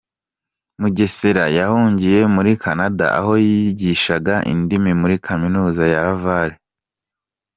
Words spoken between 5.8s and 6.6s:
ya Laval.